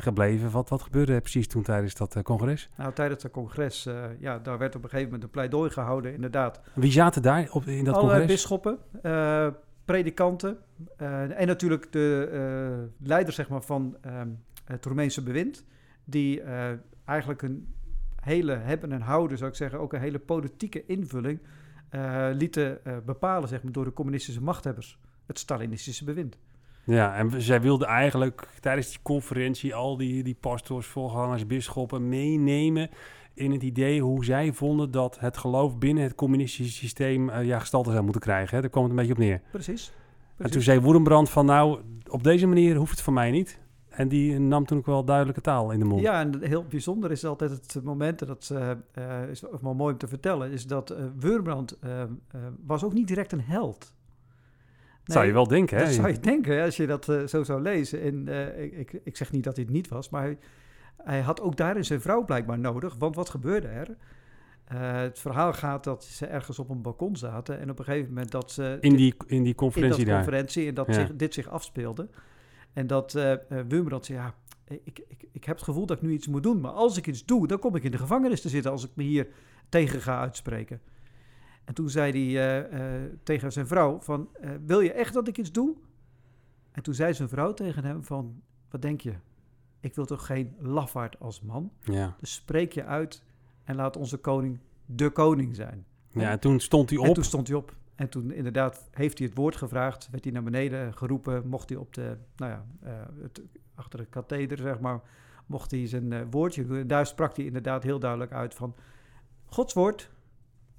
[0.00, 0.50] gebleven.
[0.50, 2.68] Wat, wat gebeurde precies toen tijdens dat congres?
[2.76, 6.60] Nou, tijdens dat congres, ja, daar werd op een gegeven moment een pleidooi gehouden, inderdaad.
[6.74, 8.26] Wie zaten daar op, in dat Alle congres?
[8.26, 8.78] bisschoppen,
[9.84, 10.58] predikanten
[11.36, 13.96] en natuurlijk de uh, leider zeg maar, van
[14.64, 15.64] het Roemeense bewind,
[16.04, 16.42] die
[17.04, 17.74] eigenlijk een
[18.20, 21.40] hele hebben en houden, zou ik zeggen, ook een hele politieke invulling
[22.32, 26.38] lieten bepalen zeg maar, door de communistische machthebbers, het Stalinistische bewind.
[26.84, 32.90] Ja, en zij wilden eigenlijk tijdens die conferentie al die, die pastors, voorgangers, bisschoppen meenemen
[33.34, 37.58] in het idee hoe zij vonden dat het geloof binnen het communistische systeem uh, ja,
[37.58, 38.54] gestalte zou moeten krijgen.
[38.54, 38.60] Hè?
[38.60, 39.40] Daar kwam het een beetje op neer.
[39.50, 39.92] Precies.
[40.36, 43.60] En toen zei Woerenbrand van nou, op deze manier hoeft het voor mij niet.
[43.92, 46.02] En die nam toen ook wel duidelijke taal in de mond.
[46.02, 49.98] Ja, en heel bijzonder is altijd het moment, en dat uh, is wel mooi om
[49.98, 51.78] te vertellen, is dat uh, Woerenbrand
[52.66, 53.94] was ook niet direct een held.
[55.04, 55.84] Nee, zou je wel denken, hè?
[55.84, 58.02] Dat zou je denken, als je dat zo zou lezen.
[58.02, 58.28] En
[58.62, 60.38] ik, ik, ik, zeg niet dat hij het niet was, maar hij,
[60.96, 62.94] hij had ook daarin zijn vrouw blijkbaar nodig.
[62.98, 63.96] Want wat gebeurde er?
[64.72, 68.08] Uh, het verhaal gaat dat ze ergens op een balkon zaten en op een gegeven
[68.08, 68.78] moment dat ze...
[68.80, 72.08] In die, in die conferentie in dat conferentie en dat zich, dit zich afspeelde.
[72.72, 76.12] En dat uh, uh zei, ja, ik, ik, ik heb het gevoel dat ik nu
[76.12, 76.60] iets moet doen.
[76.60, 78.90] Maar als ik iets doe, dan kom ik in de gevangenis te zitten als ik
[78.94, 79.28] me hier
[79.68, 80.80] tegen ga uitspreken.
[81.64, 84.28] En toen zei hij uh, tegen zijn vrouw van,
[84.64, 85.76] wil je echt dat ik iets doe?
[86.72, 89.14] En toen zei zijn vrouw tegen hem van, wat denk je?
[89.80, 91.72] Ik wil toch geen lafaard als man?
[91.80, 92.16] Ja.
[92.20, 93.22] Dus spreek je uit
[93.64, 95.84] en laat onze koning de koning zijn.
[96.10, 97.06] Ja, en toen stond hij op.
[97.06, 97.76] En toen stond hij op.
[97.94, 101.78] En toen inderdaad heeft hij het woord gevraagd, werd hij naar beneden geroepen, mocht hij
[101.78, 102.90] op de, nou ja, uh,
[103.22, 103.42] het,
[103.74, 105.00] achter de katheder, zeg maar,
[105.46, 106.78] mocht hij zijn uh, woordje doen.
[106.78, 108.74] En daar sprak hij inderdaad heel duidelijk uit van,
[109.44, 110.10] Gods woord,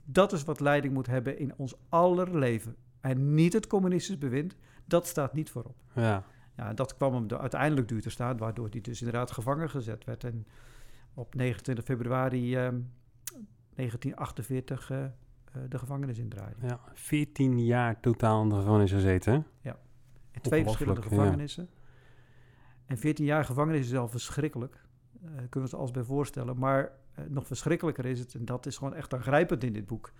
[0.03, 2.75] dat is wat leiding moet hebben in ons aller leven.
[3.01, 5.75] En niet het communistisch bewind, dat staat niet voorop.
[5.95, 6.23] Ja.
[6.57, 10.23] Ja, dat kwam hem uiteindelijk duur te staan, waardoor hij dus inderdaad gevangen gezet werd.
[10.23, 10.45] En
[11.13, 15.11] op 29 februari 1948 ehm, uh, uh,
[15.69, 16.67] de gevangenis indraaide.
[16.67, 19.45] Ja, 14 jaar totaal in de gevangenis gezeten.
[19.61, 19.77] Ja,
[20.31, 21.69] in twee verschillende gevangenissen.
[22.85, 24.81] En 14 jaar gevangenis is al verschrikkelijk.
[25.23, 26.57] Uh, kunnen we ons alles bij voorstellen.
[26.57, 30.11] Maar uh, nog verschrikkelijker is het, en dat is gewoon echt aangrijpend in dit boek.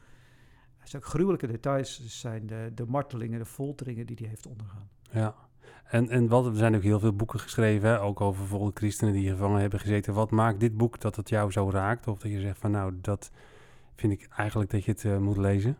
[0.79, 4.89] Er zijn ook gruwelijke details, zijn de, de martelingen, de folteringen die hij heeft ondergaan.
[5.11, 5.35] Ja,
[5.83, 9.13] En, en wat, er zijn ook heel veel boeken geschreven, hè, ook over bijvoorbeeld christenen
[9.13, 10.13] die gevangen hebben gezeten.
[10.13, 12.07] Wat maakt dit boek dat het jou zo raakt?
[12.07, 13.31] Of dat je zegt van nou, dat
[13.95, 15.77] vind ik eigenlijk dat je het eh, moet lezen?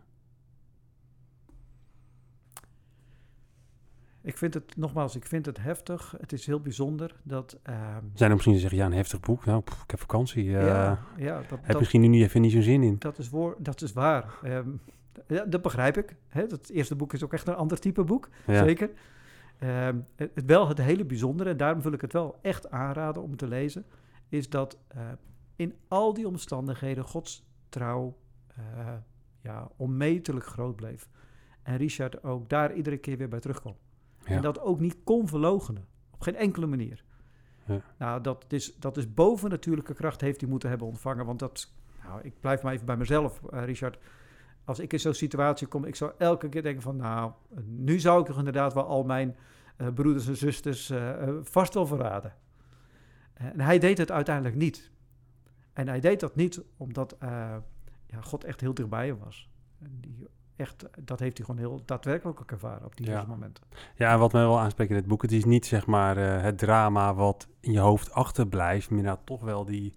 [4.22, 6.14] Ik vind het, nogmaals, ik vind het heftig.
[6.20, 7.58] Het is heel bijzonder dat...
[7.62, 9.44] Er zijn er misschien die zeggen, ja, een heftig boek.
[9.44, 10.56] Nou, pff, ik heb vakantie.
[10.56, 12.96] eh, ja, ja, dat, heb dat, misschien nu niet even niet zo'n zin in.
[12.98, 14.38] dat, is woor, dat is waar.
[14.42, 14.68] Ehm,
[15.26, 16.16] ja, dat begrijp ik.
[16.28, 16.46] Hè?
[16.46, 18.28] Dat eerste boek is ook echt een ander type boek.
[18.46, 18.64] Ja.
[18.64, 18.90] Zeker.
[19.58, 23.22] Ehm, het, het wel het hele bijzondere, en daarom wil ik het wel echt aanraden
[23.22, 23.84] om te lezen,
[24.28, 25.00] is dat eh,
[25.56, 28.16] in al die omstandigheden Gods trouw
[28.56, 28.92] eh,
[29.40, 31.08] ja, onmetelijk groot bleef.
[31.62, 33.76] En Richard ook daar iedere keer weer bij terugkwam.
[34.24, 34.30] Ja.
[34.30, 35.86] En dat ook niet kon verloochenen.
[36.10, 37.04] Op geen enkele manier.
[37.66, 37.80] Ja.
[37.98, 41.26] Nou, dat is, dat is bovennatuurlijke kracht heeft hij moeten hebben ontvangen.
[41.26, 43.98] Want dat, nou, ik blijf maar even bij mezelf, eh, Richard.
[44.64, 46.96] Als ik in zo'n situatie kom, ik zou elke keer denken van...
[46.96, 47.32] nou,
[47.64, 49.36] nu zou ik toch inderdaad wel al mijn
[49.76, 50.92] eh, broeders en zusters
[51.42, 52.34] vast wel verraden.
[53.34, 54.92] En hij deed het uiteindelijk niet.
[55.74, 57.28] En hij deed dat niet omdat eh,
[58.06, 59.48] ja, God echt heel dichtbij hem was.
[59.82, 63.24] En die echt, dat heeft hij gewoon heel daadwerkelijk ook ervaren op Ja.
[63.28, 63.64] momenten.
[63.96, 66.42] Ja, en wat mij wel aanspreekt in het boek, het is niet zeg maar eh,
[66.42, 69.94] het drama wat in je hoofd achterblijft, maar toch wel die,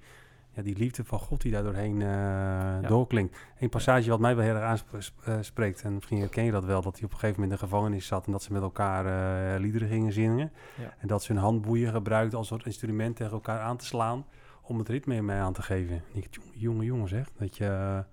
[0.50, 3.38] ja, die liefde van God die daar doorheen eh, doorklinkt.
[3.60, 4.84] Een passage wat mij wel heel erg
[5.26, 7.72] aanspreekt, en misschien herken je dat wel, dat hij op een gegeven moment in de
[7.72, 10.52] gevangenis zat en dat ze met elkaar eh, liederen gingen zingen.
[10.78, 10.94] Ja.
[10.98, 14.26] En dat ze hun handboeien gebruikten als soort instrument tegen elkaar aan te slaan
[14.70, 15.96] om het ritme mee aan te geven.
[15.96, 18.04] En ik, jongen, jongen, jongen zeg, dat je,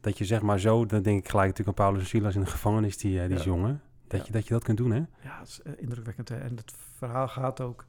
[0.00, 2.46] dat je zeg maar zo, dan denk ik gelijk natuurlijk aan Paulus Silas in de
[2.46, 3.42] gevangenis die, eh, die Ja.
[3.42, 3.80] zongen.
[4.06, 4.26] Dat, Ja.
[4.26, 4.96] je, dat je dat kunt doen, hè?
[5.22, 6.28] Ja, het is eh, indrukwekkend.
[6.28, 6.36] Hè?
[6.38, 7.86] En het verhaal gaat ook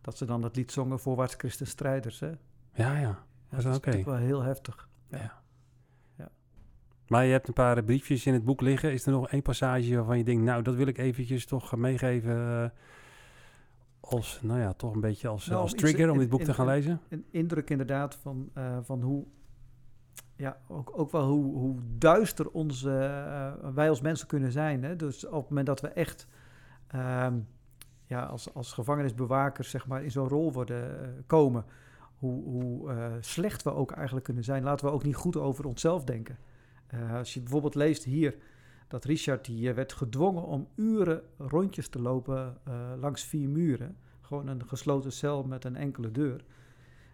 [0.00, 2.20] dat ze dan het lied zongen voorwaarts Christen strijders.
[2.20, 2.26] Hè?
[2.28, 2.36] Ja,
[2.74, 3.18] Ja, ja.
[3.50, 4.88] dat is natuurlijk wel heel heftig.
[5.10, 5.18] Ja.
[6.16, 6.28] Ja.
[7.06, 8.92] Maar je hebt een paar briefjes in het boek liggen.
[8.92, 11.78] Is er nog één passage waarvan je denkt, nou, dat wil ik eventjes toch eh,
[11.78, 12.70] meegeven eh,
[14.00, 16.54] als, nou ja, toch een beetje als, Nou, als trigger om dit boek in- te
[16.54, 17.00] gaan in- lezen?
[17.08, 19.24] Een indruk inderdaad van, eh, van hoe,
[20.36, 24.82] ja, ook, ook wel hoe, hoe duister onze, eh, wij als mensen kunnen zijn.
[24.84, 24.96] Hè?
[24.96, 26.26] Dus op het moment dat we echt
[26.86, 27.38] ehm,
[28.06, 31.64] ja, als, als gevangenisbewakers zeg maar, in zo'n rol worden eh, komen,
[32.16, 34.62] hoe, hoe slecht we ook eigenlijk kunnen zijn.
[34.62, 36.38] Laten we ook niet goed over onszelf denken.
[37.12, 38.36] Als je bijvoorbeeld leest hier
[38.88, 43.96] dat Richard die eh, werd gedwongen om uren rondjes te lopen eh, langs vier muren.
[44.20, 46.44] Gewoon een gesloten cel met een enkele deur.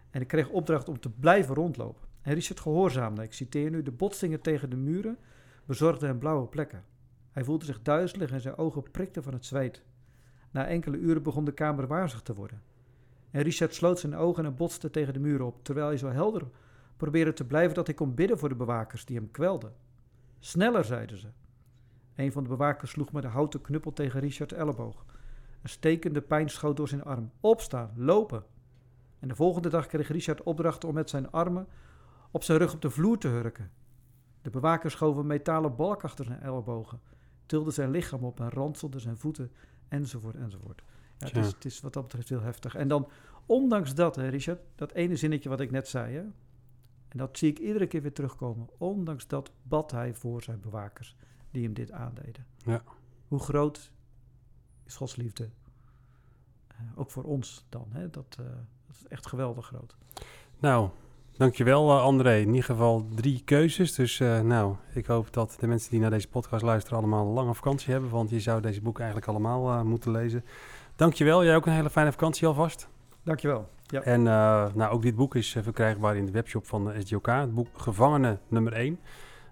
[0.09, 2.07] En ik kreeg opdracht om te blijven rondlopen.
[2.21, 5.17] En Richard gehoorzaamde, ik citeer nu, de botsingen tegen de muren
[5.65, 6.83] bezorgden hem blauwe plekken.
[7.31, 9.83] Hij voelde zich duizelig en zijn ogen prikten van het zweet.
[10.51, 12.61] Na enkele uren begon de kamer wazig te worden.
[13.31, 16.47] En Richard sloot zijn ogen en botste tegen de muren op, terwijl hij zo helder
[16.97, 19.73] probeerde te blijven dat hij kon bidden voor de bewakers die hem kwelden.
[20.39, 21.27] Sneller, zeiden ze.
[22.15, 25.05] Een van de bewakers sloeg met een houten knuppel tegen Richards elleboog.
[25.61, 27.31] Een stekende pijn schoot door zijn arm.
[27.39, 28.43] Opstaan, lopen.
[29.19, 31.67] En de volgende dag kreeg Richard opdracht om met zijn armen
[32.31, 33.71] op zijn rug op de vloer te hurken.
[34.41, 36.99] De bewaker schoof een metalen balk achter zijn ellebogen,
[37.45, 39.51] tilde zijn lichaam op en ranselde zijn voeten,
[39.87, 40.83] enzovoort, enzovoort.
[41.17, 42.75] Ja, het, is, het is wat dat betreft heel heftig.
[42.75, 43.09] En dan,
[43.45, 46.21] ondanks dat, hè, Richard, dat ene zinnetje wat ik net zei, hè,
[47.07, 48.67] en dat zie ik iedere keer weer terugkomen.
[48.77, 51.15] Ondanks dat bad hij voor zijn bewakers
[51.55, 52.45] die hem dit aandeden.
[52.57, 52.83] Ja.
[53.27, 53.91] Hoe groot
[54.83, 55.49] is Gods liefde?
[56.67, 57.87] Eh, ook voor ons dan.
[57.89, 58.09] Hè?
[58.09, 58.45] Dat, eh,
[58.87, 59.95] dat is echt geweldig groot.
[60.59, 60.89] Nou,
[61.37, 62.39] dankjewel eh, André.
[62.39, 63.95] In ieder geval drie keuzes.
[63.95, 67.53] Dus nou, ik hoop dat de mensen die naar deze podcast luisteren allemaal een lange
[67.53, 68.09] vakantie hebben.
[68.09, 70.45] Want je zou deze boek eigenlijk allemaal moeten lezen.
[70.95, 71.43] Dankjewel.
[71.43, 72.87] Jij ook een hele fijne vakantie alvast.
[73.23, 73.69] Dankjewel.
[73.83, 74.01] Ja.
[74.01, 77.25] En nou, ook dit boek is verkrijgbaar in de webshop van de SDOK.
[77.25, 78.99] Het boek Gevangenen nummer 1.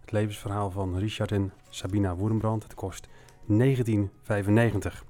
[0.03, 2.63] Het levensverhaal van Richard en Sabina Woerenbrand.
[2.63, 3.07] Het kost
[3.45, 5.05] 1995.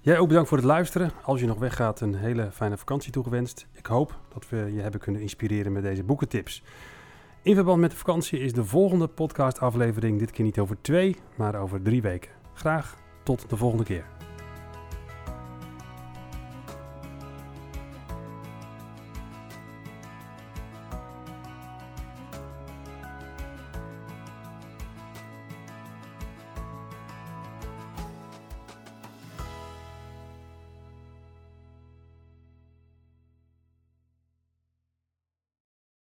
[0.00, 1.10] Jij ook bedankt voor het luisteren.
[1.22, 3.66] Als je nog weggaat, een hele fijne vakantie toegewenst.
[3.72, 6.62] Ik hoop dat we je hebben kunnen inspireren met deze boekentips.
[7.42, 11.54] In verband met de vakantie is de volgende podcastaflevering dit keer niet over twee, maar
[11.54, 12.30] over drie weken.
[12.54, 14.15] Graag tot de volgende keer.